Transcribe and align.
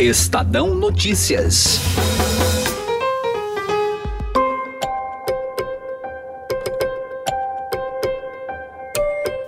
Estadão 0.00 0.74
Notícias. 0.74 1.78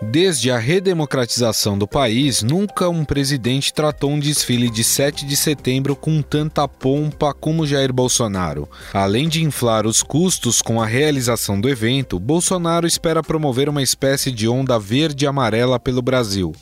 Desde 0.03 0.51
a 0.51 0.59
redemocratização 0.59 1.79
do 1.79 1.89
país, 1.89 2.43
nunca 2.43 2.91
um 2.91 3.03
presidente 3.03 3.73
tratou 3.73 4.11
um 4.11 4.21
desfile 4.21 4.69
de 4.69 4.85
7 4.85 5.25
de 5.25 5.39
setembro 5.39 5.97
com 5.97 6.21
tanta 6.21 6.69
pompa 6.69 7.33
como 7.33 7.67
Jair 7.67 7.91
Bolsonaro. 7.91 8.69
Além 8.93 9.31
de 9.31 9.43
inflar 9.43 9.87
os 9.87 10.03
custos 10.03 10.61
com 10.61 10.83
a 10.83 10.87
realização 10.87 11.59
do 11.59 11.67
evento, 11.67 12.21
Bolsonaro 12.21 12.87
espera 12.87 13.23
promover 13.23 13.71
uma 13.71 13.83
espécie 13.83 14.31
de 14.31 14.47
onda 14.47 14.79
verde 14.79 15.25
e 15.25 15.27
amarela 15.27 15.81
pelo 15.81 16.03
Brasil. 16.03 16.53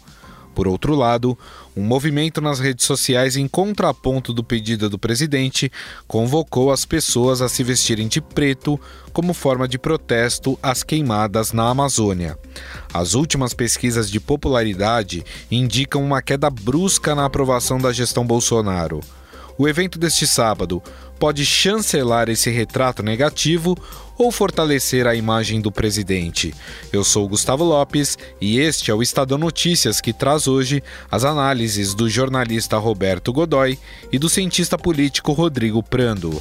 Por 0.54 0.66
outro 0.66 0.94
lado, 0.94 1.38
um 1.76 1.82
movimento 1.82 2.40
nas 2.40 2.58
redes 2.58 2.84
sociais 2.84 3.36
em 3.36 3.46
contraponto 3.46 4.32
do 4.32 4.42
pedido 4.42 4.90
do 4.90 4.98
presidente 4.98 5.70
convocou 6.06 6.72
as 6.72 6.84
pessoas 6.84 7.40
a 7.40 7.48
se 7.48 7.62
vestirem 7.62 8.08
de 8.08 8.20
preto 8.20 8.78
como 9.12 9.32
forma 9.32 9.66
de 9.66 9.78
protesto 9.78 10.58
às 10.62 10.82
queimadas 10.82 11.52
na 11.52 11.68
Amazônia. 11.68 12.38
As 12.92 13.14
últimas 13.14 13.54
pesquisas 13.54 14.10
de 14.10 14.20
popularidade 14.20 15.24
indicam 15.50 16.04
uma 16.04 16.20
queda 16.20 16.50
brusca 16.50 17.14
na 17.14 17.24
aprovação 17.24 17.78
da 17.78 17.92
gestão 17.92 18.26
Bolsonaro. 18.26 19.00
O 19.60 19.68
evento 19.68 19.98
deste 19.98 20.26
sábado 20.26 20.82
pode 21.18 21.44
chancelar 21.44 22.30
esse 22.30 22.48
retrato 22.48 23.02
negativo 23.02 23.76
ou 24.16 24.32
fortalecer 24.32 25.06
a 25.06 25.14
imagem 25.14 25.60
do 25.60 25.70
presidente. 25.70 26.54
Eu 26.90 27.04
sou 27.04 27.28
Gustavo 27.28 27.62
Lopes 27.62 28.16
e 28.40 28.58
este 28.58 28.90
é 28.90 28.94
o 28.94 29.02
Estadão 29.02 29.36
Notícias 29.36 30.00
que 30.00 30.14
traz 30.14 30.48
hoje 30.48 30.82
as 31.10 31.26
análises 31.26 31.92
do 31.92 32.08
jornalista 32.08 32.78
Roberto 32.78 33.34
Godoy 33.34 33.78
e 34.10 34.18
do 34.18 34.30
cientista 34.30 34.78
político 34.78 35.32
Rodrigo 35.32 35.82
Prando. 35.82 36.40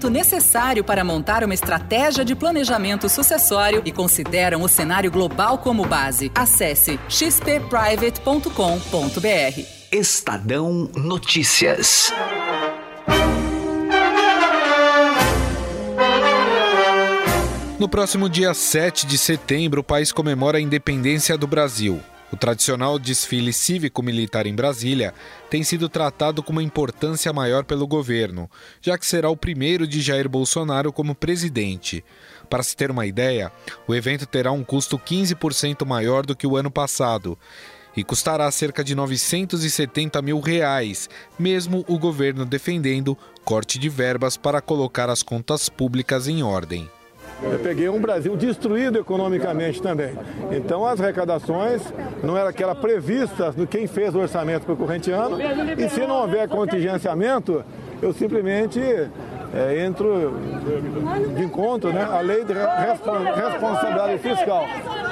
necessário 0.09 0.83
para 0.83 1.03
montar 1.03 1.43
uma 1.43 1.53
estratégia 1.53 2.25
de 2.25 2.35
planejamento 2.35 3.09
sucessório 3.09 3.81
e 3.85 3.91
consideram 3.91 4.61
o 4.61 4.67
cenário 4.67 5.11
global 5.11 5.57
como 5.57 5.85
base. 5.85 6.31
Acesse 6.33 6.99
xpprivate.com.br. 7.09 9.61
Estadão 9.91 10.89
Notícias. 10.95 12.13
No 17.81 17.89
próximo 17.89 18.29
dia 18.29 18.53
7 18.53 19.07
de 19.07 19.17
setembro, 19.17 19.81
o 19.81 19.83
país 19.83 20.11
comemora 20.11 20.59
a 20.59 20.61
independência 20.61 21.35
do 21.35 21.47
Brasil. 21.47 21.99
O 22.31 22.37
tradicional 22.37 22.97
desfile 22.97 23.51
cívico-militar 23.51 24.47
em 24.47 24.55
Brasília 24.55 25.13
tem 25.49 25.63
sido 25.63 25.89
tratado 25.89 26.41
com 26.41 26.53
uma 26.53 26.63
importância 26.63 27.33
maior 27.33 27.65
pelo 27.65 27.85
governo, 27.85 28.49
já 28.79 28.97
que 28.97 29.05
será 29.05 29.29
o 29.29 29.35
primeiro 29.35 29.85
de 29.85 29.99
Jair 29.99 30.29
Bolsonaro 30.29 30.93
como 30.93 31.13
presidente. 31.13 32.03
Para 32.49 32.63
se 32.63 32.75
ter 32.75 32.89
uma 32.89 33.05
ideia, 33.05 33.51
o 33.85 33.93
evento 33.93 34.25
terá 34.25 34.51
um 34.51 34.63
custo 34.63 34.97
15% 34.97 35.85
maior 35.85 36.25
do 36.25 36.35
que 36.35 36.47
o 36.47 36.55
ano 36.55 36.71
passado 36.71 37.37
e 37.95 38.03
custará 38.03 38.49
cerca 38.49 38.83
de 38.83 38.95
970 38.95 40.21
mil 40.21 40.39
reais, 40.39 41.09
mesmo 41.37 41.83
o 41.87 41.99
governo 41.99 42.45
defendendo 42.45 43.17
corte 43.43 43.77
de 43.77 43.89
verbas 43.89 44.37
para 44.37 44.61
colocar 44.61 45.09
as 45.09 45.21
contas 45.21 45.67
públicas 45.67 46.29
em 46.29 46.41
ordem. 46.41 46.89
Eu 47.43 47.59
peguei 47.59 47.89
um 47.89 47.99
Brasil 47.99 48.35
destruído 48.37 48.99
economicamente 48.99 49.81
também. 49.81 50.13
Então 50.51 50.85
as 50.85 50.99
arrecadações 50.99 51.81
não 52.23 52.37
era 52.37 52.49
aquela 52.49 52.75
prevista 52.75 53.53
no 53.57 53.65
quem 53.65 53.87
fez 53.87 54.13
o 54.13 54.19
orçamento 54.19 54.65
para 54.65 54.73
o 54.73 54.77
corrente 54.77 55.11
ano. 55.11 55.37
E 55.77 55.89
se 55.89 56.01
não 56.01 56.21
houver 56.21 56.47
contingenciamento, 56.47 57.63
eu 58.01 58.13
simplesmente 58.13 58.79
é, 59.53 59.85
entro 59.85 60.33
de 61.35 61.43
encontro 61.43 61.91
né, 61.91 62.03
a 62.03 62.21
lei 62.21 62.43
de 62.43 62.53
responsabilidade 62.53 64.17
fiscal. 64.19 64.65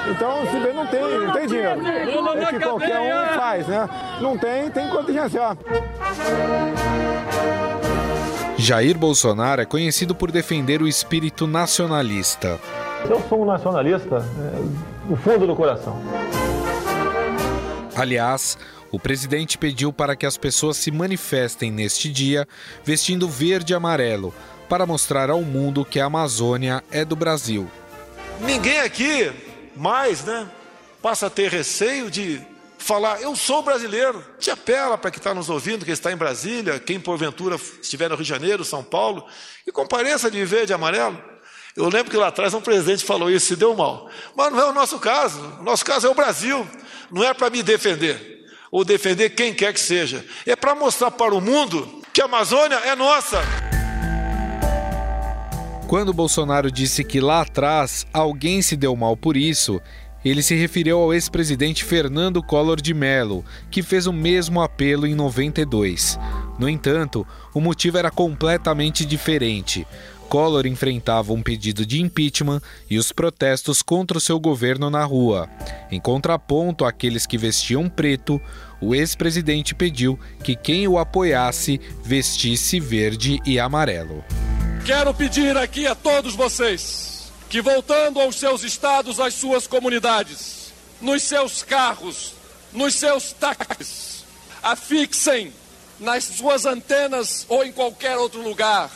Então, 0.08 0.46
se 0.46 0.58
bem 0.60 0.72
não 0.72 0.86
tem, 0.86 1.00
não 1.02 1.32
tem 1.32 1.46
dinheiro. 1.46 1.80
É 1.86 2.46
que 2.46 2.60
qualquer 2.60 3.00
um 3.00 3.34
faz, 3.34 3.66
né? 3.66 3.88
Não 4.20 4.38
tem, 4.38 4.70
tem 4.70 4.86
que 4.86 4.96
contingenciar. 4.96 5.56
Jair 8.60 8.98
Bolsonaro 8.98 9.62
é 9.62 9.64
conhecido 9.64 10.14
por 10.14 10.30
defender 10.30 10.82
o 10.82 10.86
espírito 10.86 11.46
nacionalista. 11.46 12.60
Eu 13.08 13.18
sou 13.26 13.40
um 13.42 13.46
nacionalista 13.46 14.16
é, 14.16 15.16
fundo 15.16 15.46
do 15.46 15.56
coração. 15.56 15.98
Aliás, 17.96 18.58
o 18.92 19.00
presidente 19.00 19.56
pediu 19.56 19.94
para 19.94 20.14
que 20.14 20.26
as 20.26 20.36
pessoas 20.36 20.76
se 20.76 20.90
manifestem 20.90 21.72
neste 21.72 22.10
dia 22.10 22.46
vestindo 22.84 23.26
verde 23.26 23.72
e 23.72 23.76
amarelo 23.76 24.34
para 24.68 24.84
mostrar 24.84 25.30
ao 25.30 25.40
mundo 25.40 25.82
que 25.82 25.98
a 25.98 26.04
Amazônia 26.04 26.84
é 26.90 27.02
do 27.02 27.16
Brasil. 27.16 27.66
Ninguém 28.42 28.80
aqui 28.80 29.32
mais, 29.74 30.22
né, 30.22 30.46
passa 31.00 31.28
a 31.28 31.30
ter 31.30 31.50
receio 31.50 32.10
de 32.10 32.42
falar, 32.90 33.22
eu 33.22 33.36
sou 33.36 33.62
brasileiro. 33.62 34.20
Te 34.40 34.50
apela 34.50 34.98
para 34.98 35.12
quem 35.12 35.18
está 35.18 35.32
nos 35.32 35.48
ouvindo, 35.48 35.84
quem 35.84 35.94
está 35.94 36.10
em 36.10 36.16
Brasília, 36.16 36.80
quem 36.80 36.98
porventura 36.98 37.54
estiver 37.80 38.08
no 38.08 38.16
Rio 38.16 38.24
de 38.24 38.28
Janeiro, 38.28 38.64
São 38.64 38.82
Paulo, 38.82 39.24
e 39.64 39.70
compareça 39.70 40.28
de 40.28 40.44
verde 40.44 40.72
e 40.72 40.74
amarelo. 40.74 41.16
Eu 41.76 41.88
lembro 41.88 42.10
que 42.10 42.16
lá 42.16 42.26
atrás 42.26 42.52
um 42.52 42.60
presidente 42.60 43.04
falou 43.04 43.30
isso, 43.30 43.46
se 43.46 43.54
deu 43.54 43.76
mal. 43.76 44.10
Mas 44.34 44.50
não 44.50 44.58
é 44.58 44.64
o 44.64 44.72
nosso 44.72 44.98
caso. 44.98 45.40
O 45.60 45.62
nosso 45.62 45.84
caso 45.84 46.08
é 46.08 46.10
o 46.10 46.14
Brasil. 46.14 46.66
Não 47.12 47.22
é 47.22 47.32
para 47.32 47.48
me 47.48 47.62
defender, 47.62 48.44
ou 48.72 48.84
defender 48.84 49.30
quem 49.30 49.54
quer 49.54 49.72
que 49.72 49.78
seja. 49.78 50.26
É 50.44 50.56
para 50.56 50.74
mostrar 50.74 51.12
para 51.12 51.32
o 51.32 51.40
mundo 51.40 52.02
que 52.12 52.20
a 52.20 52.24
Amazônia 52.24 52.76
é 52.76 52.96
nossa. 52.96 53.40
Quando 55.86 56.12
Bolsonaro 56.12 56.72
disse 56.72 57.04
que 57.04 57.20
lá 57.20 57.42
atrás 57.42 58.04
alguém 58.12 58.62
se 58.62 58.76
deu 58.76 58.96
mal 58.96 59.16
por 59.16 59.36
isso, 59.36 59.80
ele 60.24 60.42
se 60.42 60.54
referiu 60.54 60.98
ao 60.98 61.14
ex-presidente 61.14 61.84
Fernando 61.84 62.42
Collor 62.42 62.80
de 62.80 62.92
Mello, 62.92 63.44
que 63.70 63.82
fez 63.82 64.06
o 64.06 64.12
mesmo 64.12 64.60
apelo 64.60 65.06
em 65.06 65.14
92. 65.14 66.18
No 66.58 66.68
entanto, 66.68 67.26
o 67.54 67.60
motivo 67.60 67.96
era 67.98 68.10
completamente 68.10 69.04
diferente. 69.04 69.86
Collor 70.28 70.66
enfrentava 70.66 71.32
um 71.32 71.42
pedido 71.42 71.84
de 71.84 72.00
impeachment 72.00 72.62
e 72.88 72.98
os 72.98 73.10
protestos 73.10 73.82
contra 73.82 74.16
o 74.16 74.20
seu 74.20 74.38
governo 74.38 74.88
na 74.88 75.04
rua. 75.04 75.48
Em 75.90 75.98
contraponto 75.98 76.84
àqueles 76.84 77.26
que 77.26 77.36
vestiam 77.36 77.88
preto, 77.88 78.40
o 78.80 78.94
ex-presidente 78.94 79.74
pediu 79.74 80.18
que 80.44 80.54
quem 80.54 80.86
o 80.86 80.98
apoiasse 80.98 81.80
vestisse 82.04 82.78
verde 82.78 83.40
e 83.44 83.58
amarelo. 83.58 84.22
Quero 84.86 85.12
pedir 85.12 85.56
aqui 85.56 85.86
a 85.86 85.94
todos 85.96 86.34
vocês 86.36 87.09
que, 87.50 87.60
voltando 87.60 88.20
aos 88.20 88.36
seus 88.36 88.62
estados, 88.62 89.18
às 89.18 89.34
suas 89.34 89.66
comunidades, 89.66 90.72
nos 91.00 91.24
seus 91.24 91.64
carros, 91.64 92.32
nos 92.72 92.94
seus 92.94 93.32
táxis, 93.32 94.24
afixem 94.62 95.52
nas 95.98 96.22
suas 96.24 96.64
antenas 96.64 97.44
ou 97.48 97.64
em 97.64 97.72
qualquer 97.72 98.16
outro 98.16 98.40
lugar 98.40 98.88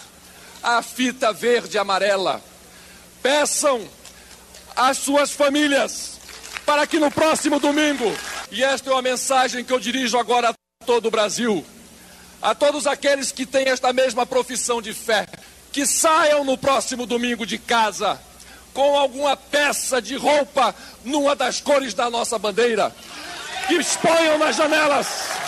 a 0.63 0.81
fita 0.83 1.33
verde 1.33 1.77
e 1.77 1.79
amarela. 1.79 2.41
Peçam 3.21 3.87
às 4.77 4.99
suas 4.99 5.33
famílias 5.33 6.21
para 6.65 6.87
que 6.87 7.01
no 7.01 7.11
próximo 7.11 7.59
domingo, 7.59 8.17
e 8.53 8.63
esta 8.63 8.89
é 8.89 8.93
uma 8.93 9.03
mensagem 9.03 9.65
que 9.65 9.73
eu 9.73 9.81
dirijo 9.81 10.17
agora 10.17 10.51
a 10.51 10.85
todo 10.87 11.07
o 11.07 11.11
Brasil, 11.11 11.67
a 12.41 12.55
todos 12.55 12.87
aqueles 12.87 13.33
que 13.33 13.45
têm 13.45 13.69
esta 13.69 13.93
mesma 13.93 14.25
profissão 14.25 14.81
de 14.81 14.95
fé, 14.95 15.27
que 15.73 15.85
saiam 15.85 16.45
no 16.45 16.57
próximo 16.57 17.05
domingo 17.05 17.45
de 17.45 17.59
casa 17.59 18.19
com 18.75 18.99
alguma 18.99 19.37
peça 19.37 20.03
de 20.03 20.17
roupa 20.17 20.75
numa 21.05 21.35
das 21.35 21.61
cores 21.61 21.95
da 21.95 22.11
nossa 22.11 22.39
bandeira. 22.39 22.95
Que 23.69 23.77
exponham 23.77 24.37
nas 24.37 24.57
janelas, 24.57 25.07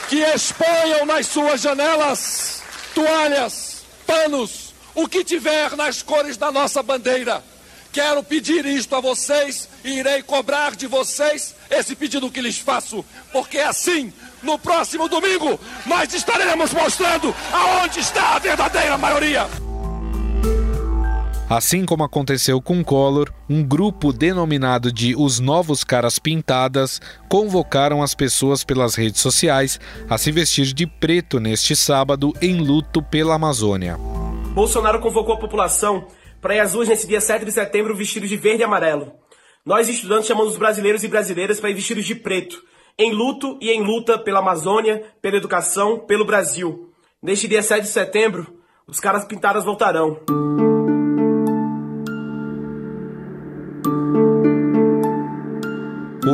que 0.08 0.22
exponham 0.22 1.04
nas 1.04 1.26
suas 1.26 1.60
janelas 1.60 2.62
toalhas, 2.96 3.82
panos, 4.06 4.74
o 4.94 5.06
que 5.06 5.22
tiver 5.22 5.76
nas 5.76 6.00
cores 6.00 6.38
da 6.38 6.50
nossa 6.50 6.82
bandeira. 6.82 7.44
Quero 7.92 8.22
pedir 8.22 8.64
isto 8.64 8.96
a 8.96 9.00
vocês 9.00 9.68
e 9.84 9.98
irei 9.98 10.22
cobrar 10.22 10.74
de 10.74 10.86
vocês 10.86 11.54
esse 11.70 11.94
pedido 11.94 12.30
que 12.30 12.40
lhes 12.40 12.58
faço, 12.58 13.04
porque 13.32 13.58
assim 13.58 14.12
no 14.42 14.58
próximo 14.58 15.08
domingo 15.08 15.60
nós 15.84 16.12
estaremos 16.14 16.72
mostrando 16.72 17.34
aonde 17.52 18.00
está 18.00 18.36
a 18.36 18.38
verdadeira 18.38 18.96
maioria. 18.96 19.65
Assim 21.48 21.86
como 21.86 22.02
aconteceu 22.02 22.60
com 22.60 22.82
Collor, 22.82 23.32
um 23.48 23.62
grupo 23.62 24.12
denominado 24.12 24.90
de 24.90 25.14
Os 25.14 25.38
Novos 25.38 25.84
Caras 25.84 26.18
Pintadas 26.18 27.00
convocaram 27.28 28.02
as 28.02 28.16
pessoas 28.16 28.64
pelas 28.64 28.96
redes 28.96 29.20
sociais 29.20 29.78
a 30.10 30.18
se 30.18 30.32
vestir 30.32 30.66
de 30.74 30.88
preto 30.88 31.38
neste 31.38 31.76
sábado 31.76 32.32
em 32.42 32.58
luto 32.58 33.00
pela 33.00 33.36
Amazônia. 33.36 33.96
Bolsonaro 34.54 34.98
convocou 34.98 35.36
a 35.36 35.38
população 35.38 36.08
para 36.40 36.56
ir 36.56 36.58
às 36.58 36.74
ruas 36.74 36.88
nesse 36.88 37.06
dia 37.06 37.20
7 37.20 37.44
de 37.44 37.52
setembro 37.52 37.94
vestidos 37.94 38.28
de 38.28 38.36
verde 38.36 38.62
e 38.62 38.64
amarelo. 38.64 39.12
Nós, 39.64 39.88
estudantes, 39.88 40.26
chamamos 40.26 40.54
os 40.54 40.58
brasileiros 40.58 41.04
e 41.04 41.08
brasileiras 41.08 41.60
para 41.60 41.70
ir 41.70 41.74
vestidos 41.74 42.04
de 42.04 42.16
preto, 42.16 42.60
em 42.98 43.12
luto 43.12 43.56
e 43.60 43.70
em 43.70 43.84
luta 43.84 44.18
pela 44.18 44.40
Amazônia, 44.40 45.00
pela 45.22 45.36
educação, 45.36 46.00
pelo 46.00 46.24
Brasil. 46.24 46.90
Neste 47.22 47.46
dia 47.46 47.62
7 47.62 47.82
de 47.82 47.88
setembro, 47.88 48.52
os 48.88 48.98
caras 48.98 49.24
pintadas 49.24 49.64
voltarão. 49.64 50.18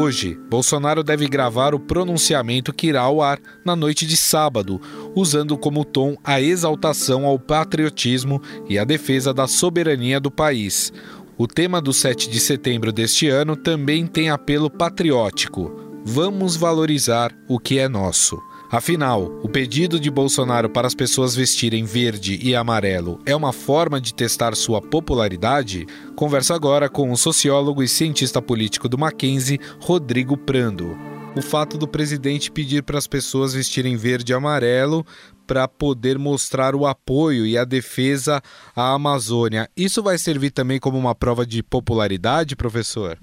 Hoje, 0.02 0.36
Bolsonaro 0.50 1.04
deve 1.04 1.28
gravar 1.28 1.76
o 1.76 1.78
pronunciamento 1.78 2.72
que 2.72 2.88
irá 2.88 3.02
ao 3.02 3.22
ar 3.22 3.38
na 3.64 3.76
noite 3.76 4.04
de 4.04 4.16
sábado, 4.16 4.80
usando 5.14 5.56
como 5.56 5.84
tom 5.84 6.16
a 6.24 6.40
exaltação 6.40 7.24
ao 7.24 7.38
patriotismo 7.38 8.42
e 8.68 8.80
a 8.80 8.84
defesa 8.84 9.32
da 9.32 9.46
soberania 9.46 10.18
do 10.18 10.28
país. 10.28 10.92
O 11.38 11.46
tema 11.46 11.80
do 11.80 11.92
7 11.92 12.28
de 12.28 12.40
setembro 12.40 12.90
deste 12.90 13.28
ano 13.28 13.54
também 13.54 14.04
tem 14.04 14.28
apelo 14.28 14.68
patriótico. 14.68 15.70
Vamos 16.04 16.56
valorizar 16.56 17.32
o 17.48 17.60
que 17.60 17.78
é 17.78 17.88
nosso. 17.88 18.42
Afinal, 18.72 19.24
o 19.42 19.50
pedido 19.50 20.00
de 20.00 20.10
Bolsonaro 20.10 20.70
para 20.70 20.86
as 20.86 20.94
pessoas 20.94 21.36
vestirem 21.36 21.84
verde 21.84 22.40
e 22.42 22.56
amarelo 22.56 23.18
é 23.26 23.36
uma 23.36 23.52
forma 23.52 24.00
de 24.00 24.14
testar 24.14 24.54
sua 24.54 24.80
popularidade? 24.80 25.84
Converso 26.16 26.54
agora 26.54 26.88
com 26.88 27.10
o 27.10 27.16
sociólogo 27.16 27.82
e 27.82 27.86
cientista 27.86 28.40
político 28.40 28.88
do 28.88 28.96
Mackenzie, 28.96 29.60
Rodrigo 29.78 30.38
Prando. 30.38 30.96
O 31.36 31.42
fato 31.42 31.76
do 31.76 31.86
presidente 31.86 32.50
pedir 32.50 32.82
para 32.82 32.96
as 32.96 33.06
pessoas 33.06 33.52
vestirem 33.52 33.94
verde 33.94 34.32
e 34.32 34.34
amarelo 34.34 35.04
para 35.46 35.68
poder 35.68 36.18
mostrar 36.18 36.74
o 36.74 36.86
apoio 36.86 37.44
e 37.44 37.58
a 37.58 37.66
defesa 37.66 38.40
à 38.74 38.94
Amazônia. 38.94 39.68
Isso 39.76 40.02
vai 40.02 40.16
servir 40.16 40.50
também 40.50 40.80
como 40.80 40.96
uma 40.96 41.14
prova 41.14 41.44
de 41.44 41.62
popularidade, 41.62 42.56
professor? 42.56 43.18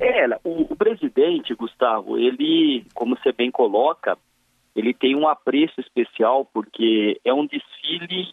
É, 0.00 0.26
o 0.42 0.74
presidente, 0.74 1.54
Gustavo, 1.54 2.16
ele, 2.16 2.86
como 2.94 3.14
você 3.14 3.30
bem 3.30 3.50
coloca, 3.50 4.16
ele 4.76 4.92
tem 4.92 5.16
um 5.16 5.26
apreço 5.26 5.80
especial 5.80 6.44
porque 6.52 7.18
é 7.24 7.32
um 7.32 7.46
desfile 7.46 8.28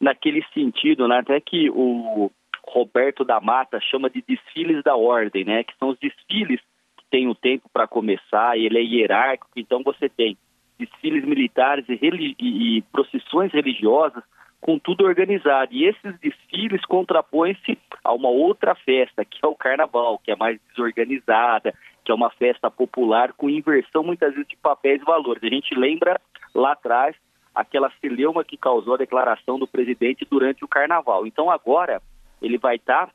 naquele 0.00 0.44
sentido, 0.52 1.06
né? 1.06 1.18
até 1.18 1.40
que 1.40 1.70
o 1.70 2.30
Roberto 2.66 3.24
da 3.24 3.40
Mata 3.40 3.80
chama 3.80 4.10
de 4.10 4.22
desfiles 4.26 4.82
da 4.82 4.96
ordem, 4.96 5.44
né? 5.44 5.62
que 5.62 5.72
são 5.78 5.90
os 5.90 5.98
desfiles 5.98 6.60
que 6.96 7.04
têm 7.08 7.28
o 7.28 7.34
tempo 7.34 7.70
para 7.72 7.86
começar, 7.86 8.58
ele 8.58 8.76
é 8.76 8.82
hierárquico, 8.82 9.52
então 9.56 9.82
você 9.84 10.08
tem 10.08 10.36
desfiles 10.76 11.24
militares 11.24 11.84
e, 11.88 11.98
e, 12.02 12.78
e 12.78 12.82
procissões 12.82 13.52
religiosas 13.52 14.24
com 14.60 14.78
tudo 14.78 15.04
organizado. 15.04 15.72
E 15.72 15.84
esses 15.84 16.18
desfiles 16.18 16.84
contrapõem-se 16.86 17.78
a 18.02 18.12
uma 18.12 18.30
outra 18.30 18.74
festa, 18.74 19.24
que 19.24 19.38
é 19.42 19.46
o 19.46 19.54
carnaval, 19.54 20.18
que 20.18 20.32
é 20.32 20.36
mais 20.36 20.58
desorganizada, 20.70 21.72
que 22.04 22.12
é 22.12 22.14
uma 22.14 22.30
festa 22.30 22.70
popular 22.70 23.32
com 23.32 23.48
inversão 23.48 24.02
muitas 24.02 24.32
vezes 24.32 24.48
de 24.48 24.56
papéis 24.56 25.00
e 25.00 25.04
valores. 25.04 25.42
A 25.42 25.48
gente 25.48 25.74
lembra 25.74 26.20
lá 26.54 26.72
atrás 26.72 27.16
aquela 27.54 27.90
celeuma 28.00 28.44
que 28.44 28.56
causou 28.56 28.94
a 28.94 28.98
declaração 28.98 29.58
do 29.58 29.66
presidente 29.66 30.26
durante 30.28 30.64
o 30.64 30.68
carnaval. 30.68 31.26
Então 31.26 31.50
agora 31.50 32.02
ele 32.42 32.58
vai 32.58 32.76
estar 32.76 33.06
tá, 33.06 33.12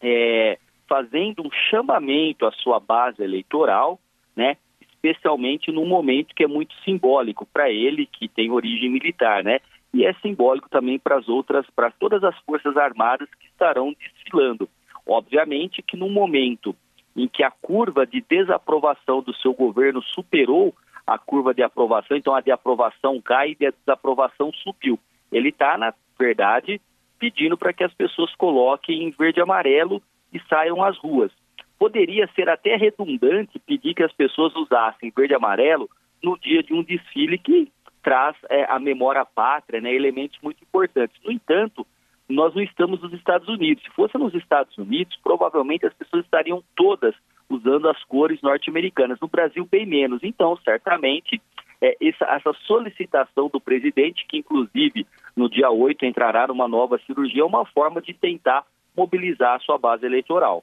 é, 0.00 0.58
fazendo 0.88 1.42
um 1.42 1.50
chamamento 1.70 2.46
à 2.46 2.52
sua 2.52 2.78
base 2.78 3.22
eleitoral, 3.22 3.98
né? 4.36 4.56
Especialmente 4.80 5.72
num 5.72 5.86
momento 5.86 6.34
que 6.34 6.44
é 6.44 6.46
muito 6.46 6.74
simbólico 6.84 7.46
para 7.46 7.70
ele, 7.70 8.06
que 8.06 8.28
tem 8.28 8.50
origem 8.50 8.90
militar, 8.90 9.42
né? 9.42 9.60
E 9.92 10.04
é 10.04 10.12
simbólico 10.14 10.68
também 10.68 10.98
para 10.98 11.16
as 11.16 11.28
outras, 11.28 11.66
para 11.74 11.90
todas 11.90 12.22
as 12.22 12.38
forças 12.40 12.76
armadas 12.76 13.28
que 13.40 13.46
estarão 13.46 13.94
desfilando. 13.98 14.68
Obviamente 15.06 15.82
que 15.82 15.96
num 15.96 16.10
momento 16.10 16.76
em 17.22 17.28
que 17.28 17.42
a 17.42 17.50
curva 17.50 18.06
de 18.06 18.24
desaprovação 18.28 19.22
do 19.22 19.34
seu 19.34 19.52
governo 19.52 20.02
superou 20.02 20.74
a 21.06 21.18
curva 21.18 21.52
de 21.52 21.62
aprovação, 21.62 22.16
então 22.16 22.34
a 22.34 22.40
de 22.40 22.50
aprovação 22.50 23.20
cai 23.20 23.56
e 23.58 23.66
a 23.66 23.70
desaprovação 23.70 24.52
subiu. 24.52 24.98
Ele 25.32 25.48
está, 25.48 25.76
na 25.76 25.92
verdade, 26.18 26.80
pedindo 27.18 27.56
para 27.56 27.72
que 27.72 27.84
as 27.84 27.92
pessoas 27.92 28.34
coloquem 28.36 29.04
em 29.04 29.10
verde 29.10 29.40
e 29.40 29.42
amarelo 29.42 30.02
e 30.32 30.40
saiam 30.48 30.82
às 30.82 30.96
ruas. 30.98 31.32
Poderia 31.78 32.28
ser 32.34 32.48
até 32.48 32.76
redundante 32.76 33.58
pedir 33.58 33.94
que 33.94 34.02
as 34.02 34.12
pessoas 34.12 34.54
usassem 34.54 35.12
verde 35.14 35.32
e 35.34 35.36
amarelo 35.36 35.88
no 36.22 36.38
dia 36.38 36.62
de 36.62 36.72
um 36.72 36.82
desfile 36.82 37.38
que 37.38 37.70
traz 38.02 38.36
é, 38.48 38.64
a 38.64 38.78
memória 38.78 39.24
pátria, 39.24 39.80
né, 39.80 39.92
elementos 39.92 40.38
muito 40.42 40.62
importantes. 40.62 41.20
No 41.24 41.32
entanto, 41.32 41.86
nós 42.30 42.54
não 42.54 42.62
estamos 42.62 43.00
nos 43.02 43.12
Estados 43.12 43.48
Unidos. 43.48 43.82
Se 43.82 43.90
fosse 43.90 44.16
nos 44.16 44.34
Estados 44.34 44.76
Unidos, 44.78 45.18
provavelmente 45.22 45.86
as 45.86 45.94
pessoas 45.94 46.24
estariam 46.24 46.62
todas 46.74 47.14
usando 47.48 47.88
as 47.88 48.02
cores 48.04 48.40
norte-americanas. 48.40 49.18
No 49.20 49.28
Brasil, 49.28 49.66
bem 49.70 49.84
menos. 49.84 50.20
Então, 50.22 50.56
certamente, 50.64 51.42
é, 51.80 51.96
essa, 52.00 52.24
essa, 52.26 52.52
solicitação 52.66 53.48
do 53.48 53.60
presidente, 53.60 54.26
que 54.28 54.38
inclusive 54.38 55.06
no 55.34 55.48
dia 55.48 55.70
8 55.70 56.04
entrará 56.04 56.46
numa 56.46 56.68
nova 56.68 56.98
cirurgia, 57.06 57.42
é 57.42 57.44
uma 57.44 57.64
forma 57.66 58.00
de 58.00 58.14
tentar 58.14 58.64
mobilizar 58.96 59.56
a 59.56 59.60
sua 59.60 59.78
base 59.78 60.04
eleitoral. 60.04 60.62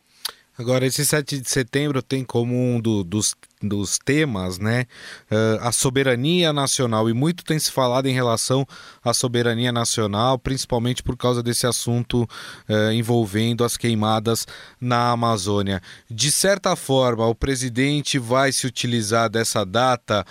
Agora, 0.58 0.88
esse 0.88 1.06
7 1.06 1.40
de 1.40 1.50
setembro 1.50 2.02
tem 2.02 2.24
como 2.24 2.56
um 2.56 2.82
do, 2.82 3.04
dos, 3.04 3.36
dos 3.62 4.00
temas 4.00 4.58
né, 4.58 4.86
uh, 5.32 5.60
a 5.62 5.72
soberania 5.72 6.52
nacional, 6.52 7.08
e 7.08 7.14
muito 7.14 7.44
tem 7.44 7.60
se 7.60 7.72
falado 7.72 8.08
em 8.08 8.14
relação 8.14 8.66
à 9.04 9.14
soberania 9.14 9.72
nacional, 9.72 10.40
principalmente 10.40 11.04
por 11.04 11.16
causa 11.16 11.44
desse 11.44 11.68
assunto 11.68 12.24
uh, 12.24 12.92
envolvendo 12.92 13.64
as 13.64 13.78
queimadas 13.78 14.48
na 14.82 15.12
Amazônia. 15.12 15.80
De 16.10 16.32
certa 16.32 16.76
forma, 16.76 17.28
o 17.28 17.36
presidente 17.36 18.18
vai 18.18 18.52
se 18.52 18.66
utilizar 18.66 19.30
dessa 19.30 19.64
data 19.64 20.26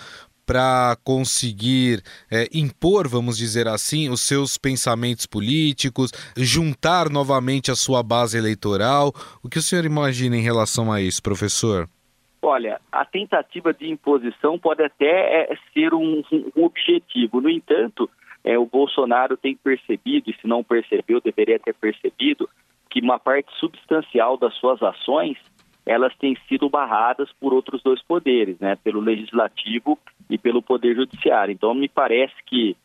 para 0.47 0.95
conseguir 1.03 2.01
é, 2.31 2.47
impor, 2.53 3.05
vamos 3.05 3.37
dizer 3.37 3.67
assim, 3.67 4.09
os 4.09 4.21
seus 4.21 4.57
pensamentos 4.57 5.25
políticos, 5.25 6.11
juntar 6.37 7.09
novamente 7.09 7.69
a 7.69 7.75
sua 7.75 8.01
base 8.01 8.37
eleitoral. 8.37 9.11
O 9.43 9.49
que 9.49 9.59
o 9.59 9.61
senhor 9.61 9.83
imagina 9.83 10.37
em 10.37 10.41
relação 10.41 10.89
a 10.89 11.01
isso, 11.01 11.21
professor? 11.21 11.89
Olha, 12.41 12.79
a 12.89 13.03
tentativa 13.03 13.73
de 13.73 13.89
imposição 13.89 14.57
pode 14.57 14.81
até 14.81 15.51
é, 15.51 15.57
ser 15.73 15.93
um, 15.93 16.23
um, 16.31 16.63
objetivo. 16.63 17.41
No 17.41 17.49
entanto, 17.49 18.09
é, 18.41 18.57
o 18.57 18.65
Bolsonaro 18.65 19.35
tem 19.35 19.53
percebido, 19.53 20.29
e 20.29 20.35
se 20.39 20.47
não 20.47 20.63
percebeu, 20.63 21.19
deveria 21.19 21.59
ter 21.59 21.73
percebido, 21.73 22.49
que 22.89 23.01
uma 23.01 23.19
parte 23.19 23.51
substancial 23.59 24.37
das 24.37 24.53
suas 24.55 24.81
ações 24.81 25.37
elas 25.87 26.13
têm 26.17 26.37
sido 26.47 26.69
barradas 26.69 27.29
por 27.39 27.53
outros 27.53 27.81
dois 27.81 28.01
poderes, 28.03 28.59
né, 28.59 28.75
pelo 28.75 28.99
legislativo 28.99 29.97
e 30.29 30.37
pelo 30.37 30.61
poder 30.61 30.95
judiciário. 30.95 31.53
Então 31.53 31.73
me 31.73 31.87
parece 31.87 32.35
que 32.45 32.75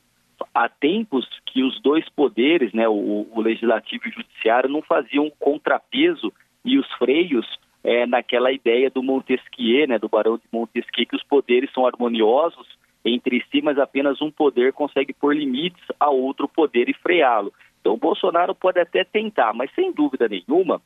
há 0.55 0.69
tempos 0.69 1.29
que 1.45 1.63
os 1.65 1.81
dois 1.83 2.09
poderes, 2.11 2.73
né, 2.73 2.89
o, 2.89 3.27
o 3.31 3.41
legislativo 3.41 4.05
e 4.07 4.11
o 4.11 4.13
judiciário, 4.13 4.71
não 4.71 4.83
faziam 4.83 5.31
contrapeso 5.39 6.33
e 6.65 6.79
os 6.79 6.91
freios 6.93 7.47
é, 7.83 8.07
naquela 8.07 8.53
ideia 8.53 8.89
do 8.89 9.03
Montesquieu, 9.03 9.89
né, 9.89 9.99
do 9.99 10.09
Barão 10.09 10.37
de 10.37 10.45
Montesquieu, 10.53 11.07
que 11.07 11.17
os 11.17 11.25
poderes 11.25 11.73
são 11.73 11.85
harmoniosos 11.85 12.67
entre 13.05 13.45
si, 13.51 13.61
mas 13.61 13.79
apenas 13.79 14.23
um 14.23 14.31
poder 14.31 14.73
consegue 14.73 15.13
pôr 15.13 15.35
limites 15.37 15.83
a 15.99 16.09
outro 16.09 16.47
poder 16.47 16.89
e 16.89 16.95
freá-lo. 16.95 17.53
Então 17.81 17.95
o 17.95 17.99
Bolsonaro 17.99 18.55
pode 18.55 18.79
até 18.79 19.03
tentar, 19.03 19.53
mas 19.53 19.75
sem 19.75 19.93
dúvida 19.93 20.29
nenhuma, 20.29 20.81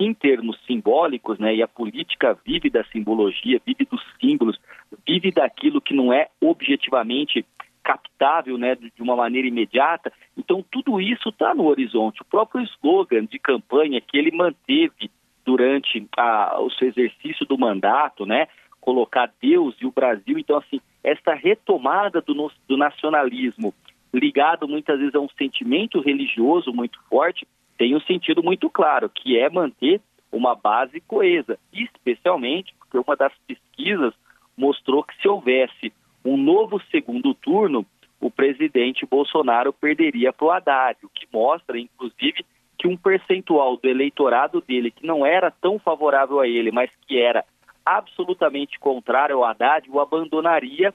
em 0.00 0.14
termos 0.14 0.58
simbólicos, 0.66 1.38
né, 1.38 1.54
e 1.54 1.62
a 1.62 1.68
política 1.68 2.36
vive 2.44 2.70
da 2.70 2.82
simbologia, 2.84 3.60
vive 3.64 3.84
dos 3.84 4.02
símbolos, 4.18 4.58
vive 5.06 5.30
daquilo 5.30 5.80
que 5.80 5.92
não 5.92 6.10
é 6.10 6.28
objetivamente 6.40 7.44
captável 7.84 8.56
né, 8.56 8.74
de 8.74 9.02
uma 9.02 9.14
maneira 9.14 9.46
imediata. 9.46 10.10
Então, 10.36 10.64
tudo 10.70 11.00
isso 11.00 11.28
está 11.28 11.54
no 11.54 11.66
horizonte. 11.66 12.22
O 12.22 12.24
próprio 12.24 12.64
slogan 12.64 13.26
de 13.26 13.38
campanha 13.38 14.00
que 14.00 14.16
ele 14.16 14.30
manteve 14.30 15.10
durante 15.44 16.06
a, 16.16 16.58
o 16.60 16.70
seu 16.70 16.88
exercício 16.88 17.44
do 17.44 17.58
mandato, 17.58 18.24
né, 18.24 18.48
colocar 18.80 19.30
Deus 19.40 19.74
e 19.82 19.86
o 19.86 19.92
Brasil. 19.92 20.38
Então, 20.38 20.56
assim, 20.56 20.80
essa 21.04 21.34
retomada 21.34 22.22
do, 22.22 22.50
do 22.66 22.76
nacionalismo, 22.76 23.74
ligado 24.14 24.66
muitas 24.66 24.98
vezes 24.98 25.14
a 25.14 25.20
um 25.20 25.28
sentimento 25.36 26.00
religioso 26.00 26.72
muito 26.72 26.98
forte, 27.08 27.46
tem 27.80 27.96
um 27.96 28.00
sentido 28.02 28.42
muito 28.42 28.68
claro, 28.68 29.08
que 29.08 29.38
é 29.38 29.48
manter 29.48 30.02
uma 30.30 30.54
base 30.54 31.00
coesa, 31.00 31.58
especialmente 31.72 32.74
porque 32.78 32.98
uma 32.98 33.16
das 33.16 33.32
pesquisas 33.48 34.12
mostrou 34.54 35.02
que 35.02 35.16
se 35.18 35.26
houvesse 35.26 35.90
um 36.22 36.36
novo 36.36 36.78
segundo 36.90 37.32
turno, 37.32 37.86
o 38.20 38.30
presidente 38.30 39.06
Bolsonaro 39.06 39.72
perderia 39.72 40.30
para 40.30 40.44
o 40.46 40.50
Haddad, 40.50 40.98
o 41.02 41.08
que 41.08 41.26
mostra, 41.32 41.78
inclusive, 41.78 42.44
que 42.76 42.86
um 42.86 42.98
percentual 42.98 43.78
do 43.78 43.88
eleitorado 43.88 44.60
dele, 44.60 44.90
que 44.90 45.06
não 45.06 45.24
era 45.24 45.50
tão 45.50 45.78
favorável 45.78 46.38
a 46.38 46.46
ele, 46.46 46.70
mas 46.70 46.90
que 47.08 47.18
era 47.18 47.46
absolutamente 47.82 48.78
contrário 48.78 49.36
ao 49.36 49.44
Haddad, 49.44 49.88
o 49.88 49.98
abandonaria 50.00 50.92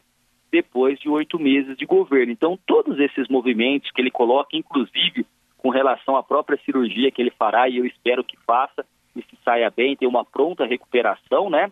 depois 0.52 1.00
de 1.00 1.10
oito 1.10 1.40
meses 1.40 1.76
de 1.78 1.86
governo. 1.88 2.32
Então, 2.32 2.60
todos 2.64 3.00
esses 3.00 3.28
movimentos 3.28 3.90
que 3.90 4.00
ele 4.00 4.12
coloca, 4.12 4.56
inclusive 4.56 5.26
com 5.66 5.72
relação 5.72 6.16
à 6.16 6.22
própria 6.22 6.60
cirurgia 6.64 7.10
que 7.10 7.20
ele 7.20 7.32
fará, 7.32 7.68
e 7.68 7.78
eu 7.78 7.88
espero 7.88 8.24
que 8.24 8.38
faça 8.46 8.86
e 9.16 9.22
se 9.24 9.36
saia 9.44 9.74
bem, 9.76 9.96
tenha 9.96 10.08
uma 10.08 10.24
pronta 10.24 10.64
recuperação, 10.64 11.50
né? 11.50 11.72